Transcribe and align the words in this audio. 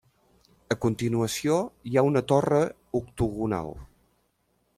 A 0.75 0.77
continuació 0.85 1.59
hi 1.91 1.95
ha 2.01 2.05
una 2.09 2.25
torre 2.33 2.63
octogonal. 3.01 3.75